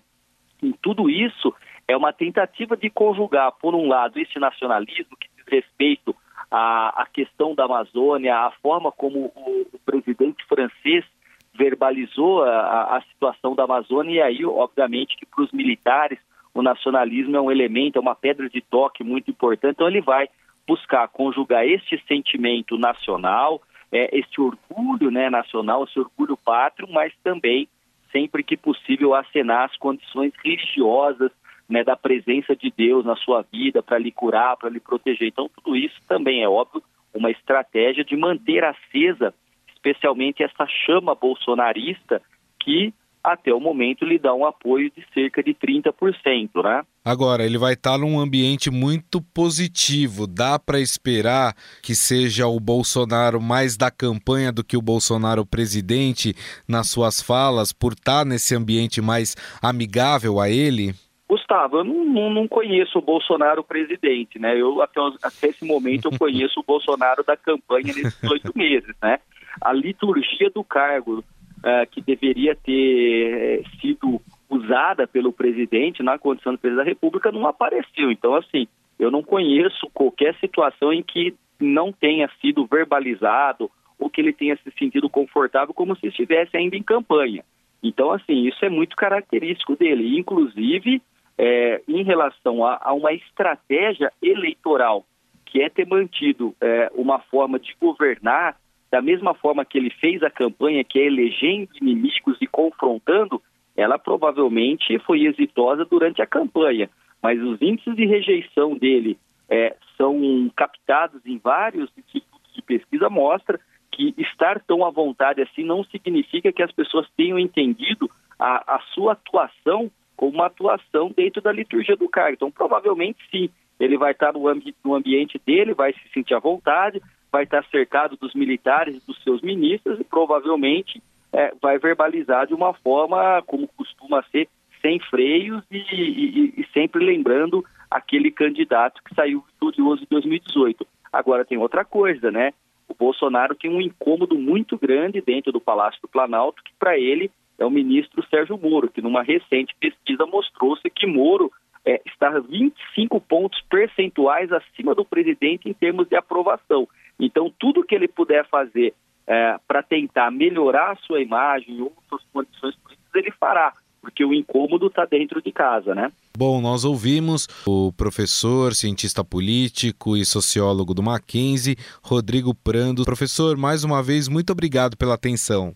Em 0.64 0.72
tudo 0.72 1.12
isso 1.12 1.54
é 1.88 1.96
uma 1.96 2.12
tentativa 2.12 2.76
de 2.76 2.90
conjugar, 2.90 3.52
por 3.62 3.76
um 3.76 3.88
lado, 3.88 4.18
esse 4.18 4.40
nacionalismo 4.40 5.16
que 5.16 5.30
diz 5.38 5.46
respeito 5.48 6.16
à, 6.50 7.04
à 7.04 7.06
questão 7.06 7.54
da 7.54 7.66
Amazônia, 7.66 8.36
a 8.36 8.52
forma 8.64 8.92
como 8.92 9.32
o, 9.36 9.68
o 9.72 9.80
presidente 9.86 10.44
francês 10.48 11.06
verbalizou 11.54 12.42
a, 12.42 12.98
a, 12.98 13.02
situação 13.02 13.54
da 13.54 13.66
Amazônia, 13.66 14.12
e 14.12 14.22
aí, 14.24 14.44
obviamente, 14.44 15.16
que 15.18 15.28
para 15.28 15.44
os 15.44 15.52
militares 15.52 16.18
o 16.52 16.64
nacionalismo 16.64 17.38
é 17.38 17.42
um 17.42 17.52
elemento, 17.52 18.00
é 18.00 18.02
uma 18.02 18.16
pedra 18.16 18.50
de 18.50 18.60
toque 18.60 19.04
muito 19.04 19.30
importante, 19.30 19.74
então 19.76 19.88
ele 19.88 20.02
vai 20.02 20.28
buscar 20.68 21.08
conjugar 21.10 21.64
este 21.64 22.04
sentimento 22.08 22.76
nacional, 22.76 23.62
é, 23.94 24.10
este 24.18 24.42
orgulho 24.42 25.12
né, 25.12 25.30
nacional, 25.30 25.84
esse 25.84 26.00
orgulho 26.00 26.36
pátrio, 26.36 26.88
mas 26.92 27.14
também, 27.24 27.68
sempre 28.12 28.44
que 28.44 28.58
possível, 28.58 29.14
acenar 29.14 29.70
as 29.70 29.78
condições 29.78 30.34
religiosas 30.44 31.32
né, 31.70 31.84
da 31.84 31.96
presença 31.96 32.56
de 32.56 32.74
Deus 32.76 33.06
na 33.06 33.16
sua 33.16 33.44
vida 33.44 33.84
para 33.84 34.00
lhe 34.00 34.12
curar, 34.12 34.58
para 34.58 34.70
lhe 34.70 34.80
proteger. 34.80 35.28
Então, 35.28 35.48
tudo 35.48 35.76
isso 35.76 35.96
também 36.08 36.42
é 36.42 36.50
óbvio 36.50 36.82
uma 37.14 37.30
estratégia 37.30 38.04
de 38.04 38.18
manter 38.18 38.64
acesa, 38.64 39.34
especialmente 39.74 40.42
essa 40.42 40.66
chama 40.68 41.14
bolsonarista 41.14 42.20
que 42.60 42.92
até 43.24 43.54
o 43.54 43.60
momento 43.60 44.04
lhe 44.04 44.18
dá 44.18 44.34
um 44.34 44.46
apoio 44.46 44.90
de 44.90 45.06
cerca 45.14 45.44
de 45.44 45.54
30%, 45.54 46.64
né? 46.64 46.84
Agora, 47.06 47.46
ele 47.46 47.58
vai 47.58 47.74
estar 47.74 47.98
num 47.98 48.18
ambiente 48.18 48.72
muito 48.72 49.22
positivo. 49.22 50.26
Dá 50.26 50.58
para 50.58 50.80
esperar 50.80 51.54
que 51.82 51.94
seja 51.94 52.48
o 52.48 52.60
Bolsonaro 52.62 53.42
mais 53.42 53.76
da 53.76 53.92
campanha 53.92 54.54
do 54.54 54.64
que 54.64 54.78
o 54.78 54.82
Bolsonaro 54.82 55.46
presidente 55.46 56.34
nas 56.66 56.90
suas 56.90 57.22
falas, 57.22 57.74
por 57.74 57.92
estar 57.92 58.26
nesse 58.26 58.56
ambiente 58.56 59.02
mais 59.02 59.36
amigável 59.62 60.40
a 60.40 60.50
ele? 60.50 60.94
Gustavo, 61.28 61.78
eu 61.80 61.84
não, 61.84 62.06
não, 62.06 62.30
não, 62.30 62.48
conheço 62.48 63.00
o 63.00 63.02
Bolsonaro 63.02 63.64
presidente, 63.64 64.40
né? 64.40 64.56
Eu 64.56 64.82
até, 64.82 65.00
até 65.24 65.48
esse 65.48 65.66
momento 65.66 66.08
eu 66.08 66.18
conheço 66.18 66.60
o 66.60 66.64
Bolsonaro 66.64 67.24
da 67.24 67.36
campanha 67.36 67.94
nesses 67.94 68.24
oito 68.32 68.52
meses, 68.56 68.96
né? 69.02 69.20
A 69.62 69.74
liturgia 69.74 70.50
do 70.52 70.64
cargo 70.64 71.20
uh, 71.20 71.88
que 71.92 72.02
deveria 72.02 72.56
ter 72.56 73.62
uh, 73.62 73.80
sido 73.82 74.22
usada 74.54 75.08
pelo 75.08 75.34
presidente 75.34 76.04
na 76.04 76.18
condição 76.18 76.54
de 76.54 76.60
presidente 76.60 76.86
da 76.86 76.90
República 76.90 77.32
não 77.32 77.48
apareceu. 77.48 78.12
Então, 78.12 78.36
assim, 78.36 78.68
eu 79.00 79.10
não 79.10 79.24
conheço 79.24 79.90
qualquer 79.94 80.36
situação 80.36 80.94
em 80.94 81.02
que 81.02 81.34
não 81.60 81.92
tenha 81.92 82.30
sido 82.42 82.66
verbalizado 82.66 83.70
ou 83.98 84.10
que 84.10 84.22
ele 84.22 84.34
tenha 84.34 84.58
se 84.58 84.72
sentido 84.78 85.10
confortável 85.10 85.74
como 85.74 85.96
se 85.96 86.08
estivesse 86.08 86.56
ainda 86.56 86.76
em 86.76 86.84
campanha. 86.84 87.44
Então, 87.82 88.12
assim, 88.12 88.48
isso 88.48 88.64
é 88.64 88.70
muito 88.70 88.96
característico 88.96 89.76
dele. 89.76 90.18
Inclusive, 90.18 91.02
é, 91.38 91.82
em 91.88 92.04
relação 92.04 92.66
a, 92.66 92.80
a, 92.82 92.94
uma 92.94 93.14
estratégia 93.14 94.12
eleitoral, 94.22 95.06
que 95.46 95.62
é 95.62 95.70
ter 95.70 95.88
mantido 95.88 96.56
é, 96.62 96.92
uma 96.96 97.20
forma 97.20 97.60
de 97.60 97.76
governar 97.80 98.58
da 98.92 99.02
mesma 99.02 99.34
forma 99.34 99.66
que 99.66 99.78
ele 99.78 99.90
fez 99.90 100.22
a 100.22 100.30
campanha, 100.30 100.84
que 100.84 101.00
é 101.00 101.06
elegendo 101.08 101.68
inimigos 101.82 102.38
e 102.40 102.46
confrontando, 102.46 103.42
ela 103.76 103.98
provavelmente 103.98 104.98
foi 105.00 105.26
exitosa 105.26 105.86
durante 105.86 106.22
a 106.22 106.28
campanha. 106.28 106.90
Mas 107.22 107.42
os 107.42 107.62
índices 107.62 107.96
de 107.96 108.06
rejeição 108.06 108.78
dele 108.78 109.18
é, 109.50 109.76
são 109.98 110.52
captados 110.56 111.26
em 111.26 111.38
vários 111.38 111.90
institutos 111.98 112.54
de 112.54 112.62
pesquisa, 112.62 113.10
mostra 113.10 113.60
que 113.92 114.14
estar 114.18 114.60
tão 114.62 114.84
à 114.86 114.90
vontade 114.90 115.42
assim 115.42 115.64
não 115.64 115.84
significa 115.84 116.52
que 116.52 116.64
as 116.64 116.72
pessoas 116.72 117.08
tenham 117.16 117.38
entendido 117.38 118.10
a, 118.40 118.76
a 118.76 118.80
sua 118.94 119.14
atuação 119.14 119.92
como 120.16 120.34
uma 120.34 120.48
atuação 120.48 121.12
dentro 121.16 121.42
da 121.42 121.52
liturgia 121.52 121.96
do 121.96 122.10
cargo. 122.10 122.34
Então, 122.34 122.52
provavelmente 122.52 123.20
sim, 123.32 123.50
ele 123.80 123.98
vai 123.98 124.12
estar 124.12 124.34
no, 124.34 124.48
ambi 124.48 124.76
no 124.84 124.96
ambiente 124.96 125.40
dele, 125.46 125.74
vai 125.74 125.94
se 125.94 126.10
sentir 126.14 126.34
à 126.34 126.40
vontade, 126.40 127.02
vai 127.32 127.44
estar 127.44 127.64
cercado 127.66 128.16
dos 128.18 128.34
militares 128.34 128.96
e 128.96 129.06
dos 129.06 129.22
seus 129.24 129.42
ministros 129.42 130.00
e 130.00 130.04
provavelmente 130.04 131.02
é, 131.34 131.52
vai 131.62 131.80
verbalizar 131.80 132.48
de 132.48 132.54
uma 132.54 132.74
forma 132.74 133.42
como 133.48 133.68
costuma 133.68 134.24
ser, 134.32 134.48
sem 134.82 135.00
freios 135.00 135.64
e, 135.72 135.78
e, 135.78 136.54
e 136.62 136.68
sempre 136.74 137.04
lembrando 137.04 137.66
aquele 137.90 138.30
candidato 138.32 139.02
que 139.04 139.16
saiu 139.16 139.44
vitorioso 139.54 140.04
em 140.04 140.08
2018. 140.10 140.86
Agora 141.12 141.46
tem 141.46 141.58
outra 141.58 141.84
coisa, 141.84 142.32
né? 142.32 142.54
O 142.88 142.94
Bolsonaro 142.94 143.56
tem 143.56 143.72
um 143.72 143.82
incômodo 143.82 144.38
muito 144.38 144.78
grande 144.78 145.22
dentro 145.22 145.52
do 145.52 145.62
Palácio 145.62 146.02
do 146.02 146.08
Planalto, 146.08 146.62
que 146.64 146.74
para 146.78 146.98
ele 146.98 147.32
é 147.58 147.66
o 147.66 147.72
ministro 147.72 148.26
Sérgio 148.30 148.58
Moro, 148.58 148.90
que 148.90 149.02
numa 149.02 149.24
recente 149.24 149.76
pesquisa 149.80 150.26
mostrou-se 150.26 150.88
que 150.90 151.08
Moro 151.08 151.52
é, 151.86 152.02
está 152.06 152.40
25 152.40 153.20
pontos 153.22 153.62
percentuais 153.70 154.52
acima 154.52 154.94
do 154.94 155.06
presidente 155.06 155.70
em 155.70 155.74
termos 155.74 156.08
de 156.08 156.16
aprovação. 156.16 156.88
Então, 157.20 157.54
tudo 157.60 157.84
que 157.84 157.96
ele 157.96 158.08
puder 158.08 158.48
fazer 158.48 158.94
é, 159.28 159.58
para 159.68 159.82
tentar 159.82 160.32
melhorar 160.32 160.92
a 160.92 160.96
sua 160.96 161.22
imagem 161.22 161.82
ou 161.82 161.94
suas 162.10 162.22
condições 162.32 162.76
políticas, 162.76 163.16
ele 163.16 163.32
fará, 163.32 163.74
porque 164.02 164.24
o 164.26 164.34
incômodo 164.34 164.88
está 164.88 165.06
dentro 165.06 165.42
de 165.42 165.52
casa, 165.52 165.96
né? 165.96 166.12
Bom, 166.38 166.60
nós 166.62 166.84
ouvimos 166.84 167.48
o 167.66 167.92
professor, 167.94 168.74
cientista 168.74 169.24
político 169.24 170.18
e 170.18 170.26
sociólogo 170.26 170.94
do 170.94 171.04
Mackenzie, 171.04 171.78
Rodrigo 172.04 172.54
Prando. 172.54 173.06
Professor, 173.06 173.56
mais 173.56 173.84
uma 173.84 174.04
vez, 174.04 174.28
muito 174.28 174.52
obrigado 174.52 174.98
pela 174.98 175.14
atenção. 175.14 175.74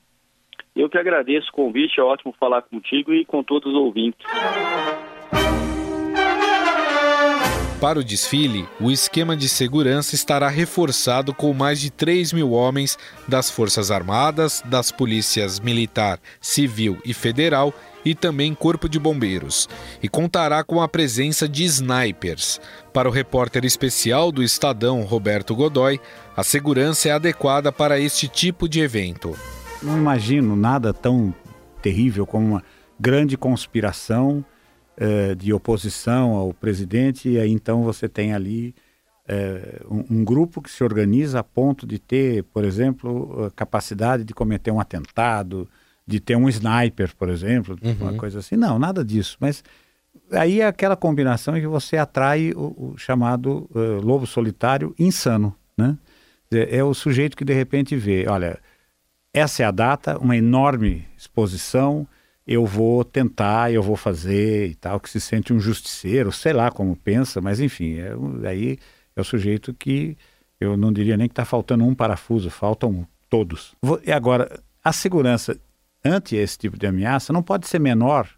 Eu 0.75 0.89
que 0.89 0.97
agradeço 0.97 1.49
o 1.49 1.53
convite, 1.53 1.99
é 1.99 2.03
ótimo 2.03 2.35
falar 2.39 2.61
contigo 2.61 3.11
e 3.11 3.25
com 3.25 3.43
todos 3.43 3.73
os 3.73 3.79
ouvintes. 3.79 4.25
Para 7.79 7.99
o 7.99 8.03
desfile, 8.03 8.67
o 8.79 8.89
esquema 8.89 9.37
de 9.37 9.47
segurança 9.47 10.15
estará 10.15 10.49
reforçado 10.49 11.33
com 11.33 11.53
mais 11.53 11.79
de 11.79 11.91
3 11.91 12.33
mil 12.33 12.51
homens 12.51 12.97
das 13.27 13.51
Forças 13.51 13.91
Armadas, 13.91 14.63
das 14.65 14.91
Polícias 14.91 15.59
Militar, 15.59 16.19
Civil 16.41 16.97
e 17.05 17.13
Federal 17.13 17.71
e 18.03 18.15
também 18.15 18.55
Corpo 18.55 18.89
de 18.89 18.97
Bombeiros, 18.97 19.69
e 20.01 20.09
contará 20.09 20.63
com 20.63 20.81
a 20.81 20.87
presença 20.87 21.47
de 21.47 21.63
snipers. 21.65 22.59
Para 22.91 23.07
o 23.07 23.11
repórter 23.11 23.63
especial 23.63 24.31
do 24.31 24.41
Estadão, 24.41 25.03
Roberto 25.03 25.53
Godoy, 25.53 25.99
a 26.35 26.43
segurança 26.43 27.09
é 27.09 27.11
adequada 27.11 27.71
para 27.71 27.99
este 27.99 28.27
tipo 28.27 28.67
de 28.67 28.79
evento 28.79 29.35
não 29.81 29.97
imagino 29.97 30.55
nada 30.55 30.93
tão 30.93 31.33
terrível 31.81 32.25
como 32.25 32.45
uma 32.45 32.63
grande 32.99 33.37
conspiração 33.37 34.43
eh, 34.97 35.35
de 35.35 35.53
oposição 35.53 36.31
ao 36.31 36.53
presidente, 36.53 37.29
e 37.29 37.39
aí 37.39 37.51
então 37.51 37.83
você 37.83 38.09
tem 38.09 38.33
ali 38.33 38.73
eh, 39.27 39.81
um, 39.89 40.19
um, 40.19 40.23
grupo 40.23 40.61
que 40.61 40.71
se 40.71 40.83
organiza 40.83 41.39
a 41.39 41.43
ponto 41.43 41.85
de 41.85 41.99
ter, 41.99 42.43
por 42.45 42.63
exemplo, 42.63 43.45
a 43.45 43.51
capacidade 43.51 44.23
de 44.23 44.33
cometer 44.33 44.71
um 44.71 44.79
atentado, 44.79 45.69
de 46.05 46.19
ter 46.19 46.35
um 46.35 46.47
sniper, 46.49 47.15
por 47.15 47.29
exemplo, 47.29 47.77
uhum. 47.83 47.95
uma 47.99 48.13
coisa 48.13 48.39
assim. 48.39 48.55
Não, 48.55 48.79
nada 48.79 49.03
disso. 49.03 49.37
Mas 49.39 49.63
aí 50.31 50.61
é 50.61 50.67
aquela 50.67 50.95
combinação 50.95 51.57
em 51.57 51.61
que 51.61 51.67
você 51.67 51.97
atrai 51.97 52.51
o, 52.55 52.93
o 52.93 52.97
chamado 52.97 53.69
uh, 53.75 54.01
lobo 54.01 54.25
solitário 54.25 54.95
insano, 54.97 55.53
né? 55.77 55.97
É, 56.49 56.77
é 56.77 56.83
o 56.83 56.93
sujeito 56.93 57.35
que 57.35 57.43
de 57.43 57.53
repente 57.53 57.95
vê, 57.95 58.25
olha, 58.27 58.57
essa 59.33 59.63
é 59.63 59.65
a 59.65 59.71
data, 59.71 60.17
uma 60.17 60.35
enorme 60.35 61.05
exposição. 61.17 62.07
Eu 62.47 62.65
vou 62.65 63.03
tentar, 63.03 63.73
eu 63.73 63.83
vou 63.83 63.97
fazer 63.97 64.69
e 64.69 64.75
tal, 64.75 64.99
que 64.99 65.09
se 65.09 65.19
sente 65.19 65.51
um 65.51 65.59
justiceiro, 65.59 66.31
sei 66.31 66.53
lá 66.53 66.71
como 66.71 66.95
pensa, 66.95 67.41
mas 67.41 67.59
enfim, 67.59 67.97
é, 67.97 68.13
aí 68.47 68.77
é 69.15 69.21
o 69.21 69.23
sujeito 69.23 69.73
que 69.73 70.17
eu 70.59 70.77
não 70.77 70.93
diria 70.93 71.17
nem 71.17 71.27
que 71.27 71.33
está 71.33 71.43
faltando 71.43 71.83
um 71.83 71.93
parafuso, 71.93 72.49
faltam 72.49 73.05
todos. 73.29 73.75
E 74.05 74.11
agora, 74.11 74.59
a 74.83 74.93
segurança 74.93 75.59
ante 76.03 76.35
esse 76.35 76.57
tipo 76.57 76.77
de 76.77 76.87
ameaça 76.87 77.33
não 77.33 77.43
pode 77.43 77.67
ser 77.67 77.79
menor 77.79 78.29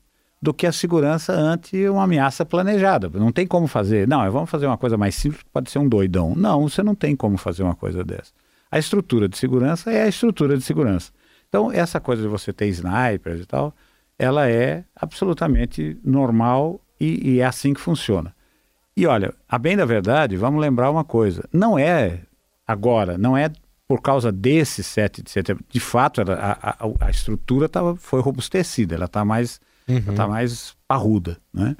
do 0.41 0.53
que 0.53 0.65
a 0.65 0.71
segurança 0.71 1.33
ante 1.33 1.87
uma 1.87 2.03
ameaça 2.03 2.45
planejada. 2.45 3.09
Não 3.09 3.31
tem 3.31 3.45
como 3.45 3.67
fazer. 3.67 4.07
Não, 4.07 4.29
vamos 4.31 4.49
fazer 4.49 4.65
uma 4.65 4.77
coisa 4.77 4.97
mais 4.97 5.15
simples, 5.15 5.43
pode 5.51 5.69
ser 5.69 5.79
um 5.79 5.87
doidão. 5.87 6.33
Não, 6.35 6.67
você 6.67 6.81
não 6.81 6.95
tem 6.95 7.15
como 7.15 7.37
fazer 7.37 7.63
uma 7.63 7.75
coisa 7.75 8.03
dessa. 8.03 8.31
A 8.71 8.79
estrutura 8.79 9.27
de 9.27 9.37
segurança 9.37 9.91
é 9.91 10.03
a 10.03 10.07
estrutura 10.07 10.57
de 10.57 10.63
segurança. 10.63 11.11
Então, 11.47 11.71
essa 11.71 11.99
coisa 11.99 12.21
de 12.21 12.27
você 12.27 12.53
ter 12.53 12.67
snipers 12.67 13.41
e 13.41 13.45
tal, 13.45 13.73
ela 14.19 14.49
é 14.49 14.83
absolutamente 14.93 15.97
normal 16.03 16.81
e, 16.99 17.31
e 17.31 17.39
é 17.39 17.45
assim 17.45 17.73
que 17.73 17.79
funciona. 17.79 18.35
E 18.95 19.07
olha, 19.07 19.33
a 19.47 19.57
bem 19.57 19.77
da 19.77 19.85
verdade, 19.85 20.35
vamos 20.35 20.59
lembrar 20.59 20.91
uma 20.91 21.05
coisa: 21.05 21.47
não 21.53 21.79
é 21.79 22.19
agora, 22.67 23.17
não 23.17 23.37
é 23.37 23.49
por 23.87 24.01
causa 24.01 24.31
desse 24.31 24.83
7 24.83 25.23
de 25.23 25.31
setembro. 25.31 25.63
De 25.67 25.79
fato, 25.79 26.21
a, 26.21 26.57
a, 26.61 27.07
a 27.07 27.09
estrutura 27.09 27.67
tava, 27.67 27.95
foi 27.95 28.21
robustecida, 28.21 28.93
ela 28.93 29.05
está 29.05 29.25
mais, 29.25 29.59
uhum. 29.87 30.13
tá 30.13 30.27
mais 30.27 30.75
parruda. 30.87 31.37
Né? 31.51 31.75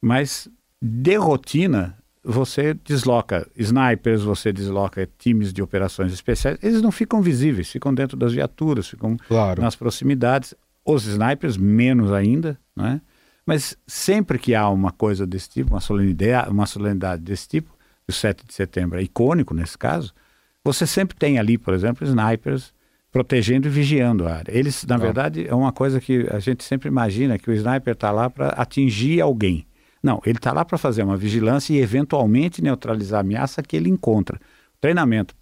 Mas 0.00 0.48
de 0.80 1.16
rotina, 1.16 1.98
você 2.22 2.74
desloca 2.74 3.48
snipers, 3.56 4.22
você 4.22 4.52
desloca 4.52 5.08
times 5.18 5.52
de 5.52 5.60
operações 5.62 6.12
especiais, 6.12 6.58
eles 6.62 6.80
não 6.80 6.92
ficam 6.92 7.20
visíveis, 7.20 7.70
ficam 7.72 7.92
dentro 7.92 8.16
das 8.16 8.32
viaturas, 8.32 8.86
ficam 8.86 9.16
claro. 9.26 9.60
nas 9.60 9.74
proximidades. 9.74 10.54
Os 10.90 11.06
snipers, 11.06 11.56
menos 11.56 12.12
ainda, 12.12 12.58
né? 12.74 13.00
Mas 13.44 13.76
sempre 13.86 14.38
que 14.38 14.54
há 14.54 14.68
uma 14.68 14.90
coisa 14.90 15.26
desse 15.26 15.48
tipo, 15.48 15.74
uma 15.74 15.80
solenidade, 15.80 16.50
uma 16.50 16.66
solenidade 16.66 17.22
desse 17.22 17.48
tipo, 17.48 17.74
o 18.06 18.12
7 18.12 18.46
de 18.46 18.54
setembro 18.54 18.98
é 18.98 19.02
icônico 19.02 19.54
nesse 19.54 19.76
caso, 19.76 20.14
você 20.64 20.86
sempre 20.86 21.16
tem 21.16 21.38
ali, 21.38 21.56
por 21.56 21.72
exemplo, 21.74 22.06
snipers 22.06 22.72
protegendo 23.10 23.66
e 23.66 23.70
vigiando 23.70 24.26
a 24.26 24.36
área. 24.36 24.56
Eles, 24.56 24.84
na 24.84 24.96
verdade, 24.96 25.46
é 25.46 25.54
uma 25.54 25.72
coisa 25.72 26.00
que 26.00 26.26
a 26.30 26.38
gente 26.38 26.62
sempre 26.62 26.88
imagina 26.88 27.38
que 27.38 27.50
o 27.50 27.54
sniper 27.54 27.94
está 27.94 28.10
lá 28.10 28.28
para 28.28 28.48
atingir 28.50 29.20
alguém. 29.20 29.66
Não, 30.02 30.20
ele 30.24 30.38
está 30.38 30.52
lá 30.52 30.64
para 30.64 30.78
fazer 30.78 31.02
uma 31.02 31.16
vigilância 31.16 31.72
e 31.72 31.78
eventualmente 31.78 32.62
neutralizar 32.62 33.18
a 33.18 33.20
ameaça 33.20 33.62
que 33.62 33.76
ele 33.76 33.88
encontra. 33.88 34.36
O 34.36 34.80
treinamento 34.80 35.34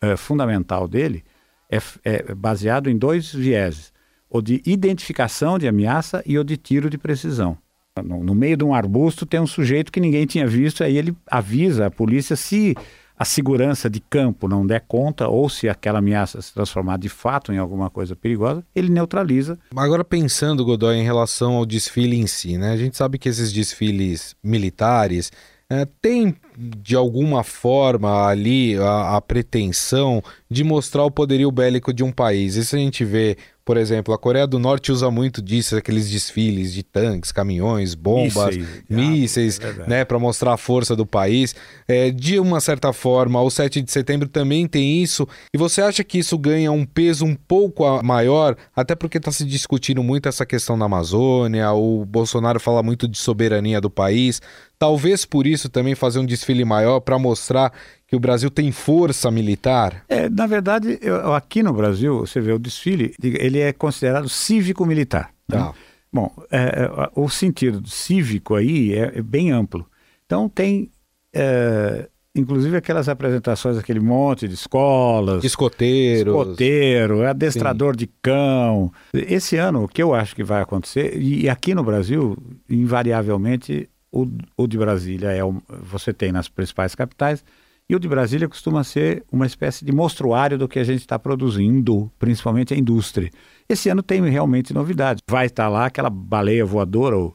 é, 0.00 0.16
fundamental 0.16 0.88
dele 0.88 1.22
é, 1.70 1.78
é, 2.04 2.34
baseado 2.34 2.88
em 2.88 2.96
dois 2.96 3.32
vieses: 3.32 3.92
o 4.30 4.40
de 4.40 4.62
identificação 4.64 5.58
de 5.58 5.66
ameaça 5.66 6.22
e 6.24 6.38
o 6.38 6.44
de 6.44 6.56
tiro 6.56 6.88
de 6.88 6.96
precisão. 6.96 7.58
No, 8.02 8.22
no 8.22 8.34
meio 8.34 8.56
de 8.56 8.64
um 8.64 8.72
arbusto 8.72 9.26
tem 9.26 9.40
um 9.40 9.46
sujeito 9.46 9.90
que 9.90 10.00
ninguém 10.00 10.24
tinha 10.24 10.46
visto, 10.46 10.84
aí 10.84 10.96
ele 10.96 11.14
avisa 11.26 11.86
a 11.86 11.90
polícia 11.90 12.36
se 12.36 12.74
a 13.20 13.24
segurança 13.26 13.90
de 13.90 14.00
campo 14.00 14.48
não 14.48 14.66
der 14.66 14.80
conta, 14.88 15.28
ou 15.28 15.46
se 15.50 15.68
aquela 15.68 15.98
ameaça 15.98 16.40
se 16.40 16.54
transformar 16.54 16.96
de 16.96 17.10
fato 17.10 17.52
em 17.52 17.58
alguma 17.58 17.90
coisa 17.90 18.16
perigosa, 18.16 18.64
ele 18.74 18.88
neutraliza. 18.88 19.58
Agora 19.76 20.02
pensando, 20.02 20.64
Godoy, 20.64 20.96
em 20.96 21.04
relação 21.04 21.56
ao 21.56 21.66
desfile 21.66 22.16
em 22.16 22.26
si, 22.26 22.56
né? 22.56 22.72
A 22.72 22.78
gente 22.78 22.96
sabe 22.96 23.18
que 23.18 23.28
esses 23.28 23.52
desfiles 23.52 24.34
militares 24.42 25.30
é, 25.68 25.86
tem 26.00 26.34
de 26.58 26.96
alguma 26.96 27.44
forma 27.44 28.26
ali 28.26 28.76
a, 28.78 29.16
a, 29.16 29.20
pretensão 29.20 30.22
de 30.50 30.64
mostrar 30.64 31.04
o 31.04 31.10
poderio 31.10 31.50
bélico 31.50 31.92
de 31.92 32.02
um 32.02 32.10
país. 32.10 32.56
Isso 32.56 32.74
a 32.74 32.78
gente 32.78 33.04
vê 33.04 33.36
por 33.70 33.76
exemplo, 33.76 34.12
a 34.12 34.18
Coreia 34.18 34.48
do 34.48 34.58
Norte 34.58 34.90
usa 34.90 35.12
muito 35.12 35.40
disso, 35.40 35.76
aqueles 35.76 36.10
desfiles 36.10 36.72
de 36.72 36.82
tanques, 36.82 37.30
caminhões, 37.30 37.94
bombas, 37.94 38.56
mísseis, 38.56 38.80
mísseis 38.88 39.60
é 39.60 39.88
né, 39.88 40.04
para 40.04 40.18
mostrar 40.18 40.54
a 40.54 40.56
força 40.56 40.96
do 40.96 41.06
país. 41.06 41.54
É, 41.86 42.10
de 42.10 42.40
uma 42.40 42.58
certa 42.58 42.92
forma, 42.92 43.40
o 43.40 43.48
7 43.48 43.80
de 43.80 43.92
setembro 43.92 44.28
também 44.28 44.66
tem 44.66 45.00
isso. 45.00 45.24
E 45.54 45.56
você 45.56 45.82
acha 45.82 46.02
que 46.02 46.18
isso 46.18 46.36
ganha 46.36 46.72
um 46.72 46.84
peso 46.84 47.24
um 47.24 47.36
pouco 47.36 47.84
maior, 48.02 48.56
até 48.74 48.96
porque 48.96 49.18
está 49.18 49.30
se 49.30 49.44
discutindo 49.44 50.02
muito 50.02 50.28
essa 50.28 50.44
questão 50.44 50.76
da 50.76 50.86
Amazônia, 50.86 51.70
o 51.70 52.04
Bolsonaro 52.04 52.58
fala 52.58 52.82
muito 52.82 53.06
de 53.06 53.18
soberania 53.18 53.80
do 53.80 53.88
país. 53.88 54.42
Talvez 54.80 55.26
por 55.26 55.46
isso 55.46 55.68
também 55.68 55.94
fazer 55.94 56.20
um 56.20 56.24
desfile 56.24 56.64
maior 56.64 57.00
para 57.00 57.18
mostrar 57.18 57.70
que 58.06 58.16
o 58.16 58.18
Brasil 58.18 58.50
tem 58.50 58.72
força 58.72 59.30
militar? 59.30 60.06
É, 60.08 60.26
na 60.30 60.46
verdade, 60.46 60.98
eu, 61.02 61.34
aqui 61.34 61.62
no 61.62 61.70
Brasil, 61.74 62.20
você 62.20 62.40
vê 62.40 62.50
o 62.50 62.58
desfile, 62.58 63.14
ele 63.22 63.58
é 63.58 63.74
considerado 63.74 64.26
cívico-militar. 64.26 65.34
Né? 65.46 65.58
Tá. 65.58 65.74
Bom, 66.10 66.32
é, 66.50 66.58
é, 66.58 67.10
o 67.14 67.28
sentido 67.28 67.86
cívico 67.86 68.54
aí 68.54 68.94
é, 68.94 69.18
é 69.18 69.22
bem 69.22 69.50
amplo. 69.50 69.86
Então 70.24 70.48
tem, 70.48 70.90
é, 71.30 72.08
inclusive 72.34 72.74
aquelas 72.74 73.06
apresentações, 73.06 73.76
aquele 73.76 74.00
monte 74.00 74.48
de 74.48 74.54
escolas, 74.54 75.44
escoteiro, 75.44 76.30
escoteiro, 76.30 77.26
adestrador 77.28 77.92
Sim. 77.92 77.98
de 77.98 78.10
cão. 78.22 78.90
Esse 79.12 79.58
ano, 79.58 79.84
o 79.84 79.88
que 79.88 80.02
eu 80.02 80.14
acho 80.14 80.34
que 80.34 80.42
vai 80.42 80.62
acontecer 80.62 81.20
e 81.20 81.50
aqui 81.50 81.74
no 81.74 81.84
Brasil, 81.84 82.34
invariavelmente 82.66 83.90
o, 84.12 84.26
o 84.56 84.66
de 84.66 84.76
Brasília 84.76 85.30
é 85.30 85.40
você 85.82 86.12
tem 86.12 86.32
nas 86.32 86.48
principais 86.48 86.94
capitais 86.94 87.44
e 87.90 87.94
o 87.96 87.98
de 87.98 88.08
Brasília 88.08 88.48
costuma 88.48 88.84
ser 88.84 89.24
uma 89.32 89.46
espécie 89.46 89.84
de 89.84 89.90
mostruário 89.90 90.56
do 90.56 90.68
que 90.68 90.78
a 90.78 90.84
gente 90.84 91.00
está 91.00 91.18
produzindo, 91.18 92.08
principalmente 92.20 92.72
a 92.72 92.76
indústria. 92.76 93.30
Esse 93.68 93.88
ano 93.88 94.00
tem 94.00 94.22
realmente 94.28 94.72
novidades. 94.72 95.20
Vai 95.28 95.46
estar 95.46 95.68
lá 95.68 95.86
aquela 95.86 96.08
baleia 96.08 96.64
voadora, 96.64 97.18
o 97.18 97.34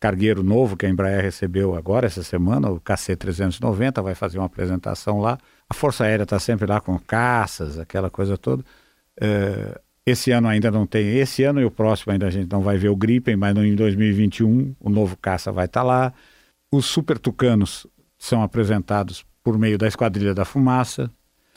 cargueiro 0.00 0.42
novo 0.42 0.76
que 0.76 0.84
a 0.84 0.88
Embraer 0.88 1.22
recebeu 1.22 1.76
agora, 1.76 2.06
essa 2.06 2.24
semana, 2.24 2.70
o 2.70 2.80
KC-390, 2.80 4.02
vai 4.02 4.16
fazer 4.16 4.38
uma 4.38 4.46
apresentação 4.46 5.20
lá. 5.20 5.38
A 5.70 5.74
Força 5.74 6.02
Aérea 6.02 6.24
está 6.24 6.40
sempre 6.40 6.66
lá 6.66 6.80
com 6.80 6.98
caças, 6.98 7.78
aquela 7.78 8.10
coisa 8.10 8.36
toda. 8.36 8.64
É, 9.20 9.80
esse 10.06 10.30
ano 10.30 10.48
ainda 10.48 10.70
não 10.70 10.86
tem. 10.86 11.16
Esse 11.16 11.44
ano 11.44 11.60
e 11.60 11.64
o 11.64 11.70
próximo 11.70 12.12
ainda 12.12 12.26
a 12.26 12.30
gente 12.30 12.50
não 12.50 12.60
vai 12.60 12.76
ver 12.76 12.88
o 12.88 12.96
Gripen, 12.96 13.36
mas 13.36 13.56
em 13.56 13.74
2021 13.74 14.74
o 14.78 14.90
novo 14.90 15.16
caça 15.16 15.50
vai 15.50 15.64
estar 15.64 15.82
lá. 15.82 16.12
Os 16.70 16.86
Super 16.86 17.18
Tucanos 17.18 17.86
são 18.18 18.42
apresentados 18.42 19.24
por 19.42 19.58
meio 19.58 19.78
da 19.78 19.86
Esquadrilha 19.86 20.34
da 20.34 20.44
Fumaça. 20.44 21.10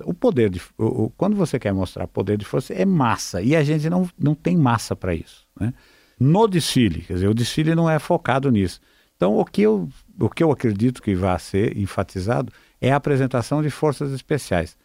O 0.04 0.14
poder 0.14 0.50
de. 0.50 0.62
O, 0.78 1.06
o, 1.06 1.10
quando 1.12 1.36
você 1.36 1.60
quer 1.60 1.74
mostrar 1.74 2.08
poder 2.08 2.38
de 2.38 2.46
força, 2.46 2.74
é 2.74 2.86
massa. 2.86 3.42
E 3.42 3.56
a 3.56 3.64
gente 3.64 3.90
não, 3.90 4.10
não 4.18 4.36
tem 4.36 4.56
massa 4.56 4.96
para 4.96 5.14
isso. 5.14 5.46
Né? 5.60 5.74
No 6.20 6.48
desfile, 6.48 7.02
quer 7.02 7.14
dizer, 7.14 7.28
o 7.28 7.34
desfile 7.34 7.76
não 7.76 7.90
é 7.90 8.00
focado 8.00 8.52
nisso. 8.52 8.80
Então, 9.16 9.38
o 9.38 9.44
que 9.44 9.64
eu, 9.64 9.90
o 10.20 10.30
que 10.30 10.44
eu 10.44 10.52
acredito 10.52 11.02
que 11.02 11.16
vai 11.16 11.38
ser 11.40 11.76
enfatizado 11.76 12.54
é 12.80 12.92
a 12.92 12.96
apresentação 12.96 13.64
de 13.64 13.70
forças 13.70 14.12
especiais. 14.12 14.78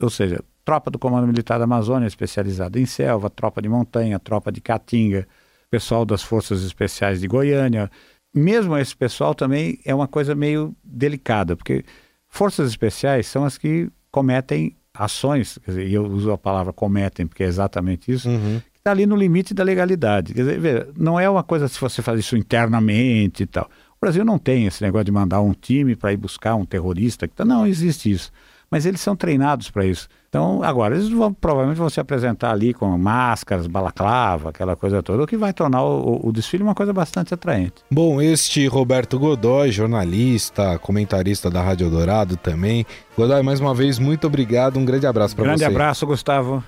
Ou 0.00 0.10
seja, 0.10 0.44
tropa 0.70 0.88
do 0.88 1.00
Comando 1.00 1.26
Militar 1.26 1.58
da 1.58 1.64
Amazônia 1.64 2.06
especializada 2.06 2.78
em 2.78 2.86
selva, 2.86 3.28
tropa 3.28 3.60
de 3.60 3.68
montanha, 3.68 4.20
tropa 4.20 4.52
de 4.52 4.60
caatinga, 4.60 5.26
pessoal 5.68 6.04
das 6.04 6.22
Forças 6.22 6.62
Especiais 6.62 7.20
de 7.20 7.26
Goiânia. 7.26 7.90
Mesmo 8.32 8.78
esse 8.78 8.96
pessoal 8.96 9.34
também 9.34 9.80
é 9.84 9.92
uma 9.92 10.06
coisa 10.06 10.32
meio 10.32 10.72
delicada, 10.84 11.56
porque 11.56 11.84
Forças 12.28 12.68
especiais 12.70 13.26
são 13.26 13.44
as 13.44 13.58
que 13.58 13.90
cometem 14.12 14.76
ações, 14.94 15.58
e 15.66 15.92
eu 15.92 16.04
uso 16.04 16.30
a 16.30 16.38
palavra 16.38 16.72
cometem 16.72 17.26
porque 17.26 17.42
é 17.42 17.46
exatamente 17.46 18.12
isso, 18.12 18.28
uhum. 18.28 18.60
que 18.72 18.78
está 18.78 18.92
ali 18.92 19.06
no 19.06 19.16
limite 19.16 19.52
da 19.52 19.64
legalidade. 19.64 20.32
Quer 20.32 20.44
dizer, 20.44 20.88
não 20.96 21.18
é 21.18 21.28
uma 21.28 21.42
coisa 21.42 21.66
se 21.66 21.80
você 21.80 22.00
faz 22.00 22.20
isso 22.20 22.36
internamente 22.36 23.42
e 23.42 23.46
tal. 23.46 23.64
O 23.64 24.00
Brasil 24.00 24.24
não 24.24 24.38
tem 24.38 24.66
esse 24.66 24.84
negócio 24.84 25.06
de 25.06 25.10
mandar 25.10 25.40
um 25.40 25.52
time 25.52 25.96
para 25.96 26.12
ir 26.12 26.16
buscar 26.16 26.54
um 26.54 26.64
terrorista. 26.64 27.28
Não 27.44 27.66
existe 27.66 28.08
isso 28.08 28.30
mas 28.70 28.86
eles 28.86 29.00
são 29.00 29.16
treinados 29.16 29.70
para 29.70 29.84
isso. 29.84 30.08
Então, 30.28 30.62
agora, 30.62 30.94
eles 30.94 31.08
vão, 31.08 31.32
provavelmente 31.32 31.78
vão 31.78 31.90
se 31.90 31.98
apresentar 31.98 32.52
ali 32.52 32.72
com 32.72 32.96
máscaras, 32.96 33.66
balaclava, 33.66 34.50
aquela 34.50 34.76
coisa 34.76 35.02
toda, 35.02 35.24
o 35.24 35.26
que 35.26 35.36
vai 35.36 35.52
tornar 35.52 35.82
o, 35.82 36.20
o, 36.22 36.32
desfile 36.32 36.62
uma 36.62 36.74
coisa 36.74 36.92
bastante 36.92 37.34
atraente. 37.34 37.82
Bom, 37.90 38.22
este 38.22 38.66
Roberto 38.68 39.18
Godoy, 39.18 39.72
jornalista, 39.72 40.78
comentarista 40.78 41.50
da 41.50 41.60
Rádio 41.60 41.90
Dourado 41.90 42.36
também. 42.36 42.86
Godoy, 43.18 43.42
mais 43.42 43.58
uma 43.58 43.74
vez, 43.74 43.98
muito 43.98 44.28
obrigado, 44.28 44.78
um 44.78 44.84
grande 44.84 45.06
abraço 45.06 45.34
para 45.34 45.44
você. 45.44 45.48
Grande 45.48 45.64
abraço, 45.64 46.06
Gustavo. 46.06 46.62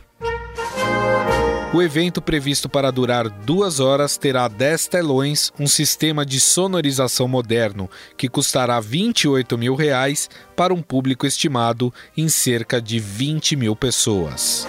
O 1.75 1.81
evento, 1.81 2.21
previsto 2.21 2.69
para 2.69 2.91
durar 2.91 3.31
duas 3.31 3.81
horas, 3.81 4.19
terá 4.19 4.47
10 4.47 4.89
telões, 4.89 5.51
um 5.59 5.67
sistema 5.67 6.25
de 6.25 6.39
sonorização 6.39 7.27
moderno 7.27 7.89
que 8.15 8.29
custará 8.29 8.79
28 8.79 9.57
mil 9.57 9.75
reais 9.75 10.29
para 10.55 10.75
um 10.75 10.83
público 10.83 11.27
estimado 11.27 11.91
em 12.15 12.29
cerca 12.29 12.79
de 12.79 12.99
20 12.99 13.57
mil 13.57 13.75
pessoas. 13.75 14.69